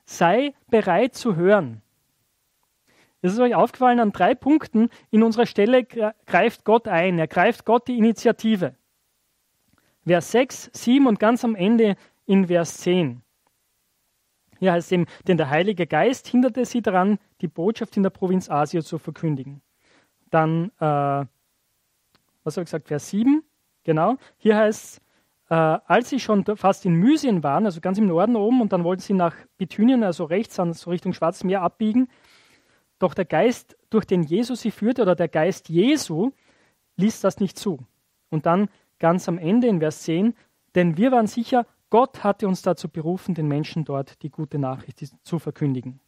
[0.06, 1.82] Sei bereit zu hören.
[3.24, 7.20] Es ist euch aufgefallen, an drei Punkten in unserer Stelle greift Gott ein.
[7.20, 8.76] Er greift Gott die Initiative.
[10.06, 11.96] Vers 6, 7 und ganz am Ende
[12.26, 13.22] in Vers 10.
[14.62, 18.12] Hier heißt es eben, denn der Heilige Geist hinderte sie daran, die Botschaft in der
[18.12, 19.64] Provinz Asia zu verkündigen.
[20.30, 21.26] Dann, äh,
[22.44, 23.42] was habe ich gesagt, Vers 7,
[23.84, 24.18] genau.
[24.38, 25.02] Hier heißt es,
[25.50, 28.84] äh, als sie schon fast in Mysien waren, also ganz im Norden oben, und dann
[28.84, 32.08] wollten sie nach Bithynien, also rechts, an, so Richtung Schwarzes Meer abbiegen,
[33.00, 36.34] doch der Geist, durch den Jesus sie führte, oder der Geist Jesu,
[36.98, 37.80] ließ das nicht zu.
[38.30, 38.70] Und dann
[39.00, 40.36] ganz am Ende in Vers 10,
[40.76, 45.06] denn wir waren sicher, Gott hatte uns dazu berufen, den Menschen dort die gute Nachricht
[45.24, 46.00] zu verkündigen.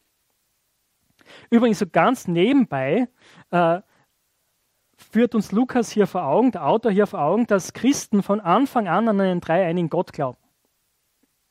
[1.52, 3.08] Übrigens, so ganz nebenbei
[3.52, 3.82] äh,
[4.96, 8.88] führt uns Lukas hier vor Augen, der Autor hier vor Augen, dass Christen von Anfang
[8.88, 10.38] an an einen dreieinigen Gott glauben.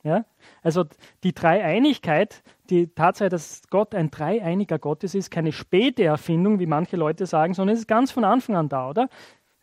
[0.03, 0.25] Ja?
[0.61, 0.85] Also
[1.23, 6.65] die Dreieinigkeit, die Tatsache, dass Gott ein dreieiniger Gott ist, ist keine späte Erfindung, wie
[6.65, 9.09] manche Leute sagen, sondern es ist ganz von Anfang an da, oder?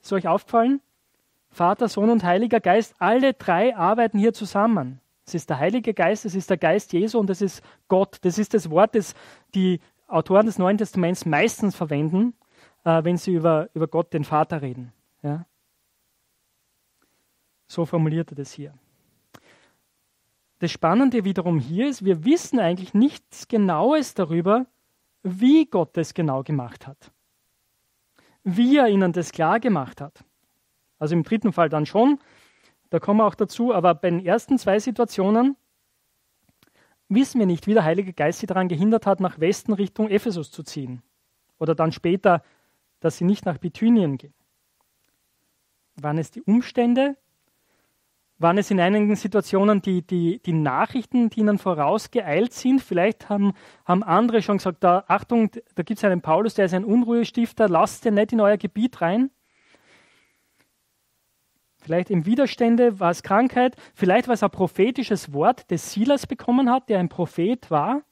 [0.01, 0.81] Ist euch aufgefallen?
[1.51, 5.01] Vater, Sohn und Heiliger Geist, alle drei arbeiten hier zusammen.
[5.27, 8.19] Es ist der Heilige Geist, es ist der Geist Jesu und es ist Gott.
[8.23, 9.15] Das ist das Wort, das
[9.55, 12.35] die Autoren des Neuen Testaments meistens verwenden,
[12.85, 14.93] äh, wenn sie über, über Gott, den Vater, reden.
[15.23, 15.47] Ja?
[17.69, 18.75] So formuliert er das hier.
[20.59, 24.67] Das Spannende wiederum hier ist, wir wissen eigentlich nichts Genaues darüber,
[25.23, 27.13] wie Gott es genau gemacht hat.
[28.43, 30.25] Wie er ihnen das klar gemacht hat.
[31.01, 32.21] Also im dritten Fall dann schon,
[32.91, 35.57] da kommen wir auch dazu, aber bei den ersten zwei Situationen
[37.09, 40.51] wissen wir nicht, wie der Heilige Geist sie daran gehindert hat, nach Westen Richtung Ephesus
[40.51, 41.03] zu ziehen.
[41.59, 42.43] Oder dann später,
[43.01, 44.35] dass sie nicht nach Bithynien gehen.
[45.97, 47.17] Waren es die Umstände?
[48.39, 52.81] Waren es in einigen Situationen die, die, die Nachrichten, die ihnen vorausgeeilt sind?
[52.81, 53.53] Vielleicht haben,
[53.85, 57.69] haben andere schon gesagt, da, Achtung, da gibt es einen Paulus, der ist ein Unruhestifter,
[57.69, 59.31] lasst den nicht in euer Gebiet rein.
[61.81, 66.71] Vielleicht im Widerstände war es Krankheit, vielleicht war es ein prophetisches Wort, das Silas bekommen
[66.71, 68.03] hat, der ein Prophet war.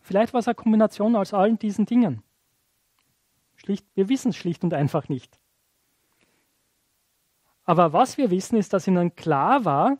[0.00, 2.22] Vielleicht war es eine Kombination aus allen diesen Dingen.
[3.56, 5.38] Schlicht, wir wissen es schlicht und einfach nicht.
[7.64, 9.98] Aber was wir wissen, ist, dass ihnen klar war,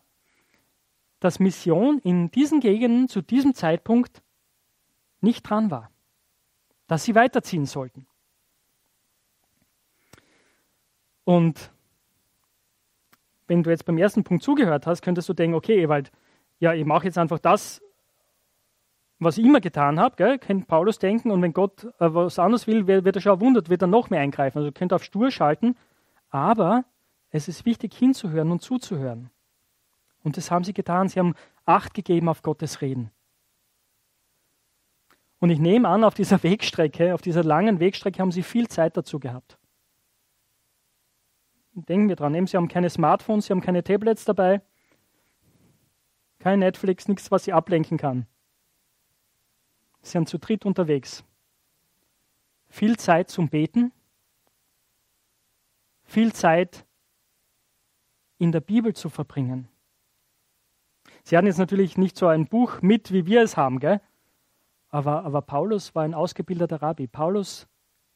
[1.20, 4.22] dass Mission in diesen Gegenden zu diesem Zeitpunkt
[5.20, 5.90] nicht dran war,
[6.86, 8.06] dass sie weiterziehen sollten.
[11.24, 11.70] Und
[13.50, 16.12] wenn du jetzt beim ersten Punkt zugehört hast, könntest du denken, okay, Ewald,
[16.60, 17.82] ja, ich mache jetzt einfach das,
[19.18, 22.86] was ich immer getan habe, kennt Paulus denken, und wenn Gott äh, was anderes will,
[22.86, 24.58] wird er schon erwundert, wird er noch mehr eingreifen.
[24.58, 25.76] Also könnt auf stur schalten,
[26.30, 26.84] aber
[27.30, 29.30] es ist wichtig hinzuhören und zuzuhören.
[30.22, 31.08] Und das haben sie getan.
[31.08, 31.34] Sie haben
[31.66, 33.10] Acht gegeben auf Gottes Reden.
[35.40, 38.96] Und ich nehme an, auf dieser Wegstrecke, auf dieser langen Wegstrecke haben sie viel Zeit
[38.96, 39.59] dazu gehabt
[41.72, 44.62] denken wir dran, sie haben keine Smartphones, sie haben keine Tablets dabei,
[46.38, 48.26] kein Netflix, nichts, was sie ablenken kann.
[50.02, 51.24] Sie sind zu dritt unterwegs.
[52.68, 53.92] Viel Zeit zum Beten,
[56.04, 56.86] viel Zeit
[58.38, 59.68] in der Bibel zu verbringen.
[61.24, 64.00] Sie hatten jetzt natürlich nicht so ein Buch mit, wie wir es haben, gell?
[64.88, 67.06] Aber, aber Paulus war ein ausgebildeter Rabbi.
[67.06, 67.68] Paulus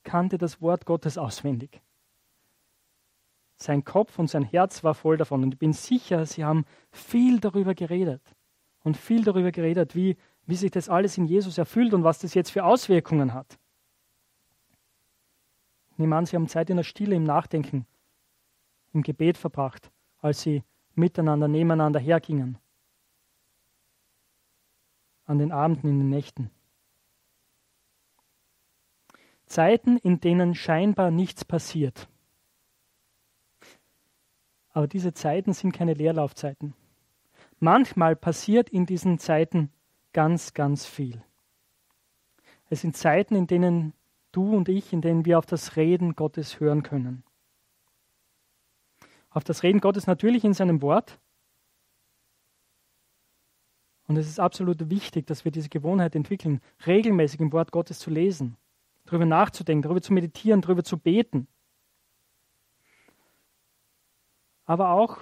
[0.02, 1.83] kannte das Wort Gottes auswendig.
[3.56, 5.42] Sein Kopf und sein Herz war voll davon.
[5.42, 8.22] Und ich bin sicher, sie haben viel darüber geredet.
[8.82, 12.34] Und viel darüber geredet, wie, wie sich das alles in Jesus erfüllt und was das
[12.34, 13.58] jetzt für Auswirkungen hat.
[15.92, 17.86] Ich nehme an, sie haben Zeit in der Stille, im Nachdenken,
[18.92, 20.64] im Gebet verbracht, als sie
[20.94, 22.58] miteinander, nebeneinander hergingen.
[25.24, 26.50] An den Abenden, in den Nächten.
[29.46, 32.08] Zeiten, in denen scheinbar nichts passiert.
[34.74, 36.74] Aber diese Zeiten sind keine Leerlaufzeiten.
[37.60, 39.70] Manchmal passiert in diesen Zeiten
[40.12, 41.22] ganz, ganz viel.
[42.68, 43.94] Es sind Zeiten, in denen
[44.32, 47.22] du und ich, in denen wir auf das Reden Gottes hören können.
[49.30, 51.20] Auf das Reden Gottes natürlich in seinem Wort.
[54.08, 58.10] Und es ist absolut wichtig, dass wir diese Gewohnheit entwickeln, regelmäßig im Wort Gottes zu
[58.10, 58.56] lesen,
[59.04, 61.46] darüber nachzudenken, darüber zu meditieren, darüber zu beten
[64.66, 65.18] aber auch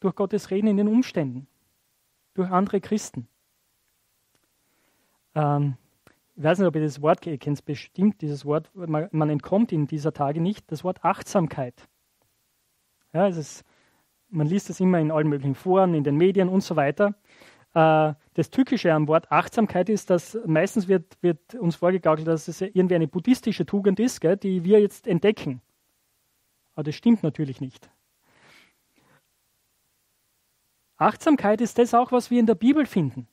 [0.00, 1.46] durch Gottes Reden in den Umständen,
[2.34, 3.28] durch andere Christen.
[5.34, 5.76] Ähm,
[6.34, 9.86] ich weiß nicht, ob ihr das Wort kennt, bestimmt dieses Wort, man, man, entkommt in
[9.86, 11.88] dieser Tage nicht, das Wort Achtsamkeit.
[13.12, 13.64] Ja, es ist,
[14.28, 17.14] man liest es immer in allen möglichen Foren, in den Medien und so weiter.
[17.74, 22.60] Äh, das Tückische am Wort Achtsamkeit ist, dass meistens wird, wird uns vorgegaukelt, dass es
[22.62, 25.60] irgendwie eine buddhistische Tugend ist, gell, die wir jetzt entdecken.
[26.74, 27.90] Aber das stimmt natürlich nicht.
[31.02, 33.28] Achtsamkeit ist das auch, was wir in der Bibel finden.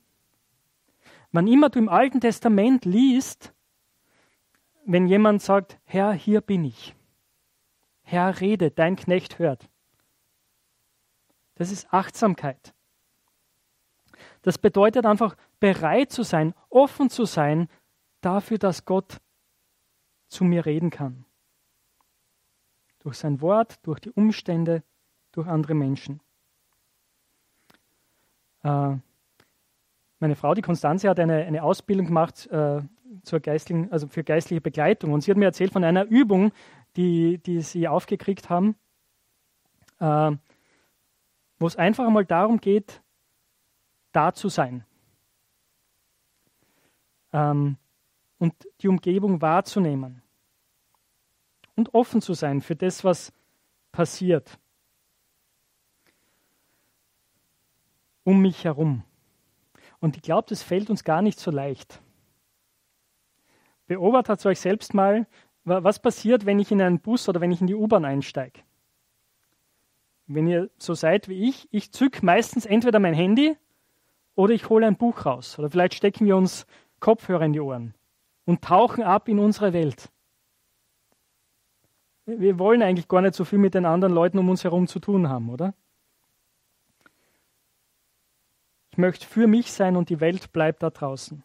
[1.32, 3.52] Wann immer du im Alten Testament liest,
[4.84, 6.94] wenn jemand sagt, Herr, hier bin ich.
[8.02, 9.68] Herr, rede, dein Knecht hört.
[11.54, 12.74] Das ist Achtsamkeit.
[14.42, 17.68] Das bedeutet einfach bereit zu sein, offen zu sein
[18.20, 19.20] dafür, dass Gott
[20.28, 21.24] zu mir reden kann.
[23.00, 24.82] Durch sein Wort, durch die Umstände,
[25.32, 26.20] durch andere Menschen.
[28.62, 28.96] Äh,
[30.18, 32.82] meine Frau, die Konstanze, hat eine, eine Ausbildung gemacht äh,
[33.22, 35.12] zur geistlichen, also für geistliche Begleitung.
[35.12, 36.52] Und sie hat mir erzählt von einer Übung,
[36.96, 38.76] die, die sie aufgekriegt haben,
[39.98, 40.32] äh,
[41.58, 43.02] wo es einfach einmal darum geht,
[44.12, 44.84] da zu sein.
[47.32, 47.76] Ähm,
[48.38, 50.22] und die Umgebung wahrzunehmen.
[51.76, 53.32] Und offen zu sein für das, was
[53.92, 54.58] passiert.
[58.24, 59.02] Um mich herum.
[60.00, 62.00] Und ich glaube, das fällt uns gar nicht so leicht.
[63.86, 65.26] Beobachtet euch selbst mal,
[65.64, 68.60] was passiert, wenn ich in einen Bus oder wenn ich in die U-Bahn einsteige.
[70.26, 73.56] Wenn ihr so seid wie ich, ich zück meistens entweder mein Handy
[74.36, 75.58] oder ich hole ein Buch raus.
[75.58, 76.66] Oder vielleicht stecken wir uns
[77.00, 77.94] Kopfhörer in die Ohren
[78.44, 80.10] und tauchen ab in unsere Welt.
[82.26, 85.00] Wir wollen eigentlich gar nicht so viel mit den anderen Leuten um uns herum zu
[85.00, 85.74] tun haben, oder?
[88.90, 91.42] Ich möchte für mich sein und die Welt bleibt da draußen.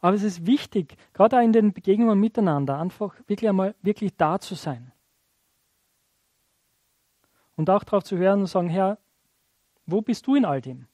[0.00, 4.38] Aber es ist wichtig, gerade auch in den Begegnungen miteinander, einfach wirklich einmal wirklich da
[4.38, 4.92] zu sein.
[7.56, 8.98] Und auch darauf zu hören und sagen, Herr,
[9.86, 10.86] wo bist du in all dem?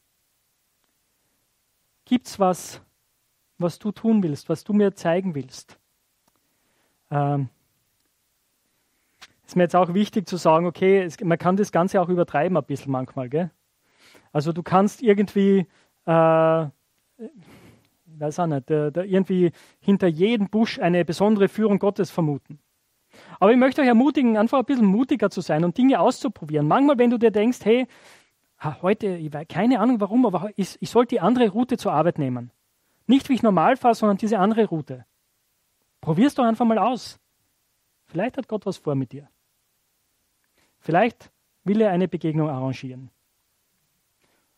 [2.05, 2.81] Gibt es was,
[3.59, 5.79] was du tun willst, was du mir zeigen willst?
[7.11, 7.49] Ähm,
[9.47, 12.57] ist mir jetzt auch wichtig zu sagen, okay, es, man kann das Ganze auch übertreiben
[12.57, 13.29] ein bisschen manchmal.
[13.29, 13.51] Gell?
[14.33, 15.67] Also du kannst irgendwie,
[16.07, 16.67] äh,
[18.07, 22.59] weiß auch nicht, der, der irgendwie hinter jedem Busch eine besondere Führung Gottes vermuten.
[23.39, 26.67] Aber ich möchte euch ermutigen, einfach ein bisschen mutiger zu sein und Dinge auszuprobieren.
[26.67, 27.87] Manchmal, wenn du dir denkst, hey,
[28.81, 32.19] heute, ich weiß keine Ahnung warum, aber ich, ich sollte die andere Route zur Arbeit
[32.19, 32.51] nehmen.
[33.07, 35.05] Nicht wie ich normal fahre, sondern diese andere Route.
[36.01, 37.19] Probier es doch einfach mal aus.
[38.07, 39.29] Vielleicht hat Gott was vor mit dir.
[40.79, 41.31] Vielleicht
[41.65, 43.11] will er eine Begegnung arrangieren.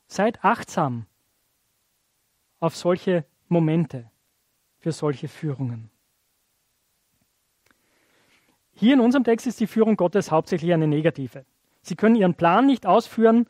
[0.06, 1.06] Seid achtsam
[2.60, 4.10] auf solche Momente,
[4.78, 5.90] für solche Führungen.
[8.72, 11.44] Hier in unserem Text ist die Führung Gottes hauptsächlich eine negative.
[11.82, 13.46] Sie können ihren Plan nicht ausführen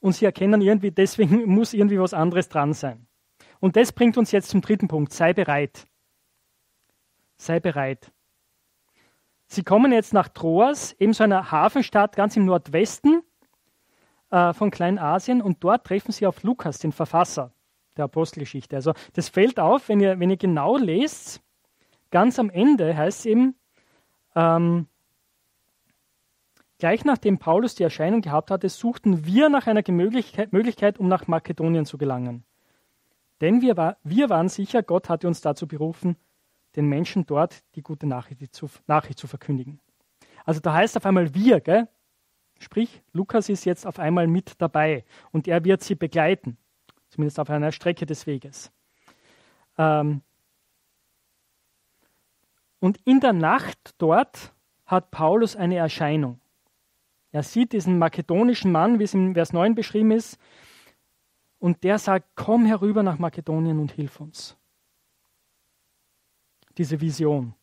[0.00, 3.06] und sie erkennen irgendwie, deswegen muss irgendwie was anderes dran sein.
[3.60, 5.12] Und das bringt uns jetzt zum dritten Punkt.
[5.12, 5.86] Sei bereit.
[7.38, 8.12] Sei bereit.
[9.46, 13.22] Sie kommen jetzt nach Troas, eben so einer Hafenstadt ganz im Nordwesten
[14.30, 17.52] äh, von Kleinasien, und dort treffen sie auf Lukas, den Verfasser
[17.96, 18.76] der Apostelgeschichte.
[18.76, 21.40] Also das fällt auf, wenn ihr, wenn ihr genau lest,
[22.10, 23.54] ganz am Ende heißt es eben,
[24.34, 24.86] ähm,
[26.78, 31.86] gleich nachdem Paulus die Erscheinung gehabt hatte, suchten wir nach einer Möglichkeit, um nach Makedonien
[31.86, 32.44] zu gelangen.
[33.40, 36.16] Denn wir, war, wir waren sicher, Gott hatte uns dazu berufen,
[36.74, 39.80] den Menschen dort die gute Nachricht zu, Nachricht zu verkündigen.
[40.44, 41.88] Also da heißt auf einmal wir, gell?
[42.58, 46.56] Sprich, Lukas ist jetzt auf einmal mit dabei und er wird sie begleiten
[47.08, 48.70] zumindest auf einer Strecke des Weges.
[49.78, 50.22] Ähm
[52.78, 54.52] und in der Nacht dort
[54.84, 56.40] hat Paulus eine Erscheinung.
[57.32, 60.38] Er sieht diesen makedonischen Mann, wie es in Vers 9 beschrieben ist,
[61.58, 64.56] und der sagt, komm herüber nach Makedonien und hilf uns.
[66.76, 67.54] Diese Vision.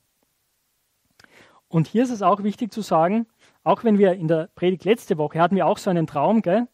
[1.67, 3.27] Und hier ist es auch wichtig zu sagen,
[3.63, 6.67] auch wenn wir in der Predigt letzte Woche hatten wir auch so einen Traum, gell?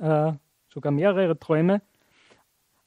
[0.00, 0.32] Äh,
[0.68, 1.82] sogar mehrere Träume,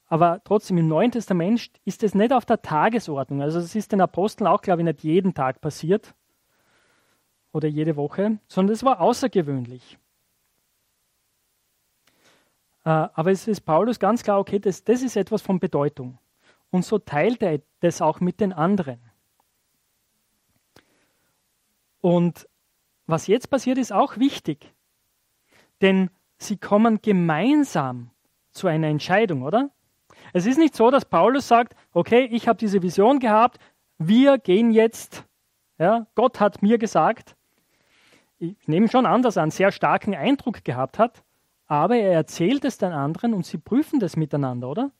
[0.06, 3.42] aber trotzdem im Neuen Testament ist es nicht auf der Tagesordnung.
[3.42, 6.14] Also es ist den Aposteln auch, glaube ich, nicht jeden Tag passiert
[7.52, 9.98] oder jede Woche, sondern es war außergewöhnlich.
[12.84, 16.18] Äh, aber es ist Paulus ganz klar, okay, das, das ist etwas von Bedeutung.
[16.70, 19.00] Und so teilt er das auch mit den anderen.
[22.00, 22.48] Und
[23.06, 24.72] was jetzt passiert, ist auch wichtig.
[25.80, 28.10] Denn sie kommen gemeinsam
[28.52, 29.70] zu einer Entscheidung, oder?
[30.32, 33.58] Es ist nicht so, dass Paulus sagt, okay, ich habe diese Vision gehabt,
[33.98, 35.24] wir gehen jetzt,
[35.78, 37.36] ja, Gott hat mir gesagt.
[38.38, 41.22] Ich nehme schon an, dass er einen sehr starken Eindruck gehabt hat,
[41.66, 44.90] aber er erzählt es den anderen und sie prüfen das miteinander, oder?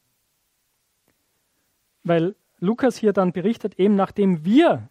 [2.03, 4.89] Weil Lukas hier dann berichtet, eben nachdem wir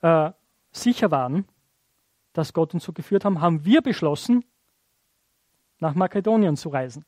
[0.00, 0.30] äh,
[0.72, 1.46] sicher waren,
[2.32, 4.44] dass Gott uns so geführt haben, haben wir beschlossen,
[5.78, 7.04] nach Makedonien zu reisen.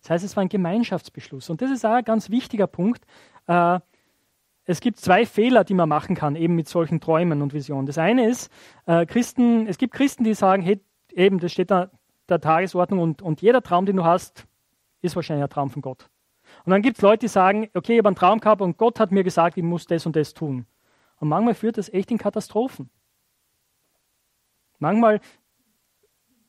[0.00, 1.50] Das heißt, es war ein Gemeinschaftsbeschluss.
[1.50, 3.04] Und das ist auch ein ganz wichtiger Punkt.
[3.46, 3.80] Äh,
[4.64, 7.86] es gibt zwei Fehler, die man machen kann, eben mit solchen Träumen und Visionen.
[7.86, 8.52] Das eine ist,
[8.86, 10.80] äh, Christen, es gibt Christen, die sagen, hey,
[11.12, 11.90] eben, das steht da
[12.28, 14.46] der Tagesordnung und, und jeder Traum, den du hast,
[15.00, 16.10] ist wahrscheinlich ein Traum von Gott.
[16.64, 19.00] Und dann gibt es Leute, die sagen, okay, ich habe einen Traum gehabt und Gott
[19.00, 20.66] hat mir gesagt, ich muss das und das tun.
[21.16, 22.90] Und manchmal führt das echt in Katastrophen.
[24.78, 25.20] Manchmal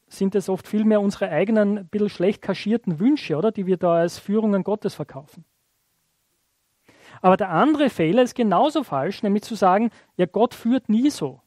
[0.07, 3.93] sind es oft vielmehr unsere eigenen, ein bisschen schlecht kaschierten Wünsche, oder, die wir da
[3.93, 5.45] als Führungen Gottes verkaufen.
[7.21, 11.41] Aber der andere Fehler ist genauso falsch, nämlich zu sagen, ja, Gott führt nie so.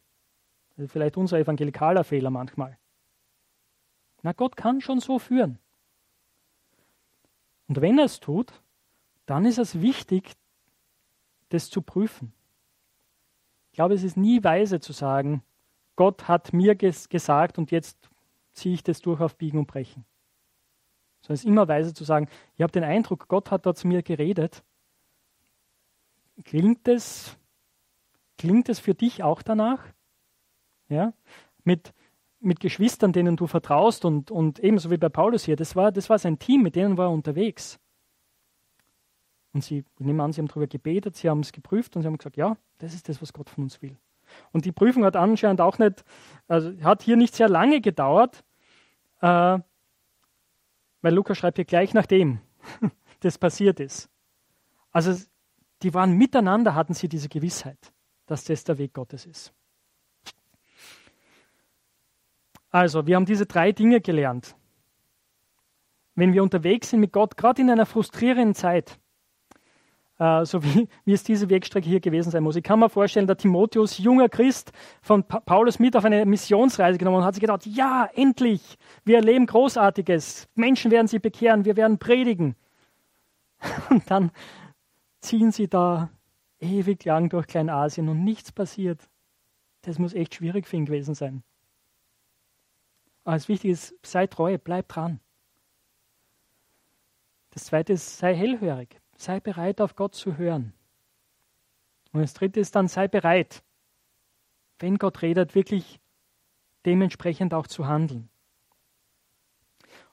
[0.87, 2.78] Vielleicht unser evangelikaler Fehler manchmal.
[4.22, 5.59] Na, Gott kann schon so führen.
[7.68, 8.53] Und wenn er es tut,
[9.26, 10.33] dann ist es wichtig,
[11.49, 12.33] das zu prüfen.
[13.70, 15.43] Ich glaube, es ist nie weise zu sagen,
[15.97, 18.11] Gott hat mir ges gesagt und jetzt
[18.53, 20.05] ziehe ich das durch auf Biegen und Brechen.
[21.20, 23.86] Sondern es ist immer weise zu sagen, ich habe den Eindruck, Gott hat da zu
[23.86, 24.64] mir geredet.
[26.45, 27.36] Klingt es,
[28.38, 29.84] klingt für dich auch danach?
[30.88, 31.12] Ja?
[31.64, 31.93] Mit,
[32.40, 36.11] mit Geschwistern, denen du vertraust und, und ebenso wie bei Paulus hier, das war, das
[36.11, 37.78] war sein Team, mit denen war er unterwegs.
[39.53, 42.09] Und sie, ich nehme an, sie haben darüber gebetet, sie haben es geprüft und sie
[42.09, 43.97] haben gesagt, ja, das ist das, was Gott von uns will.
[44.53, 46.05] Und die Prüfung hat anscheinend auch nicht,
[46.49, 48.45] also hat hier nicht sehr lange gedauert,
[49.20, 49.59] äh,
[51.01, 52.41] weil Lukas schreibt hier gleich nachdem
[53.20, 54.09] das passiert ist.
[54.91, 55.14] Also
[55.83, 57.93] die waren miteinander, hatten sie diese Gewissheit,
[58.26, 59.53] dass das der Weg Gottes ist.
[62.70, 64.57] Also, wir haben diese drei Dinge gelernt.
[66.14, 68.99] Wenn wir unterwegs sind mit Gott, gerade in einer frustrierenden Zeit,
[70.18, 72.56] äh, so wie, wie es diese Wegstrecke hier gewesen sein muss.
[72.56, 76.98] Ich kann mir vorstellen, der Timotheus, junger Christ, von pa Paulus mit auf eine Missionsreise
[76.98, 81.76] genommen und hat sich gedacht, ja, endlich, wir erleben Großartiges, Menschen werden sich bekehren, wir
[81.76, 82.56] werden predigen.
[83.90, 84.32] Und dann
[85.20, 86.10] ziehen sie da
[86.58, 89.08] ewig lang durch Kleinasien und nichts passiert.
[89.82, 91.42] Das muss echt schwierig für ihn gewesen sein.
[93.24, 95.20] Aber das Wichtige ist, sei treu, bleib dran.
[97.50, 99.01] Das zweite ist, sei hellhörig.
[99.23, 100.73] Sei bereit, auf Gott zu hören.
[102.12, 103.62] Und das dritte ist dann, sei bereit,
[104.81, 106.01] wenn Gott redet, wirklich
[106.85, 108.29] dementsprechend auch zu handeln.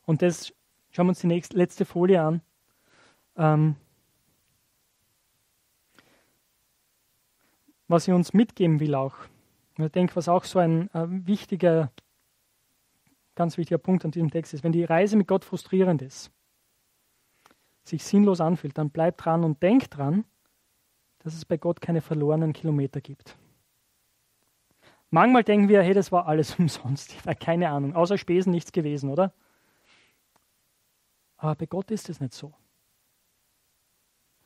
[0.03, 0.53] Und das
[0.91, 2.41] schauen wir uns die nächste, letzte Folie an.
[3.35, 3.77] Ähm,
[7.87, 9.15] was ich uns mitgeben will auch.
[9.79, 11.91] Ich denke, was auch so ein äh, wichtiger,
[13.33, 16.31] ganz wichtiger Punkt an diesem Text ist, wenn die Reise mit Gott frustrierend ist,
[17.89, 20.25] sich sinnlos anfühlt, dann bleib dran und denk dran,
[21.19, 23.37] dass es bei Gott keine verlorenen Kilometer gibt.
[25.11, 27.13] Manchmal denken wir, hey, das war alles umsonst.
[27.13, 29.33] Ich war keine Ahnung, außer Spesen nichts gewesen, oder?
[31.37, 32.53] Aber bei Gott ist es nicht so.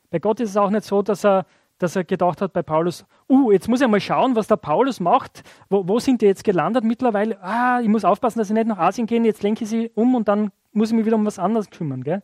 [0.10, 1.48] Bei Gott ist es auch nicht so, dass er,
[1.80, 5.00] dass er gedacht hat bei Paulus, uh, jetzt muss ich mal schauen, was der Paulus
[5.00, 5.44] macht.
[5.70, 7.42] Wo, wo sind die jetzt gelandet mittlerweile?
[7.42, 10.14] Ah, ich muss aufpassen, dass sie nicht nach Asien gehen, jetzt lenke ich sie um
[10.14, 12.04] und dann muss ich mich wieder um was anderes kümmern.
[12.04, 12.22] Gell?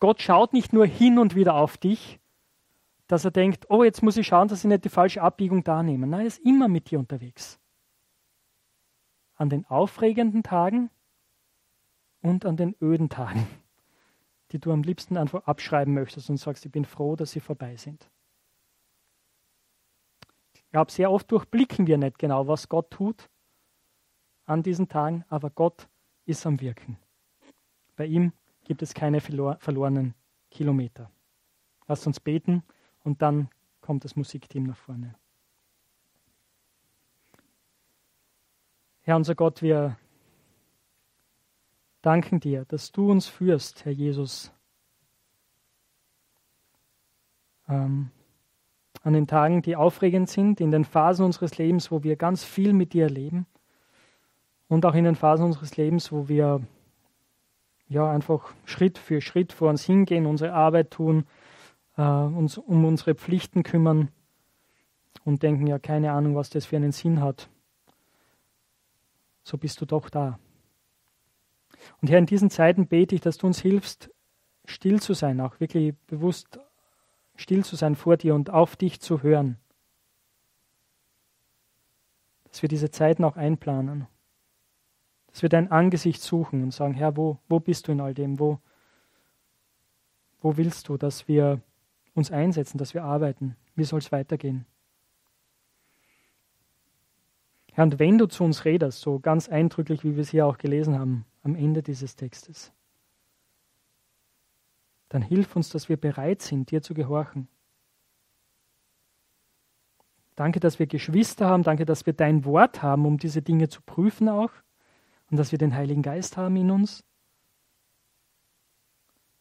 [0.00, 2.18] Gott schaut nicht nur hin und wieder auf dich,
[3.06, 5.82] dass er denkt, oh, jetzt muss ich schauen, dass ich nicht die falsche Abbiegung da
[5.82, 6.06] nehme.
[6.06, 7.58] Nein, er ist immer mit dir unterwegs.
[9.34, 10.90] An den aufregenden Tagen
[12.22, 13.46] und an den öden Tagen,
[14.52, 17.76] die du am liebsten einfach abschreiben möchtest und sagst, ich bin froh, dass sie vorbei
[17.76, 18.10] sind.
[20.54, 23.28] Ich glaube, sehr oft durchblicken wir nicht genau, was Gott tut
[24.46, 25.88] an diesen Tagen, aber Gott
[26.26, 26.96] ist am Wirken.
[27.96, 28.32] Bei ihm
[28.64, 30.14] gibt es keine verlorenen
[30.50, 31.10] Kilometer.
[31.86, 32.62] Lasst uns beten
[33.02, 33.48] und dann
[33.80, 35.14] kommt das Musikteam nach vorne.
[39.02, 39.96] Herr unser Gott, wir
[42.02, 44.52] danken dir, dass du uns führst, Herr Jesus,
[47.68, 48.10] ähm,
[49.02, 52.72] an den Tagen, die aufregend sind, in den Phasen unseres Lebens, wo wir ganz viel
[52.72, 53.46] mit dir erleben
[54.68, 56.60] und auch in den Phasen unseres Lebens, wo wir
[57.90, 61.26] ja, einfach Schritt für Schritt vor uns hingehen, unsere Arbeit tun,
[61.96, 64.10] äh, uns um unsere Pflichten kümmern
[65.24, 67.50] und denken, ja, keine Ahnung, was das für einen Sinn hat.
[69.42, 70.38] So bist du doch da.
[72.00, 74.10] Und Herr, in diesen Zeiten bete ich, dass du uns hilfst,
[74.66, 76.60] still zu sein, auch wirklich bewusst
[77.34, 79.58] still zu sein vor dir und auf dich zu hören.
[82.44, 84.06] Dass wir diese Zeiten auch einplanen.
[85.32, 88.38] Dass wir dein Angesicht suchen und sagen, Herr, wo, wo bist du in all dem?
[88.38, 88.58] Wo,
[90.40, 91.60] wo willst du, dass wir
[92.14, 93.56] uns einsetzen, dass wir arbeiten?
[93.74, 94.66] Wie soll es weitergehen?
[97.72, 100.58] Herr, und wenn du zu uns redest, so ganz eindrücklich, wie wir es hier auch
[100.58, 102.72] gelesen haben, am Ende dieses Textes,
[105.08, 107.48] dann hilf uns, dass wir bereit sind, dir zu gehorchen.
[110.36, 111.64] Danke, dass wir Geschwister haben.
[111.64, 114.50] Danke, dass wir dein Wort haben, um diese Dinge zu prüfen auch.
[115.30, 117.04] Und dass wir den Heiligen Geist haben in uns.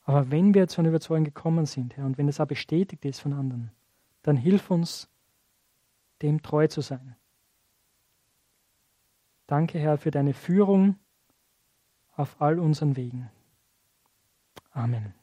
[0.03, 3.19] Aber wenn wir zu einer Überzeugung gekommen sind, Herr, und wenn es auch bestätigt ist
[3.19, 3.71] von anderen,
[4.23, 5.09] dann hilf uns,
[6.21, 7.15] dem treu zu sein.
[9.47, 10.99] Danke, Herr, für deine Führung
[12.15, 13.29] auf all unseren Wegen.
[14.71, 15.18] Amen.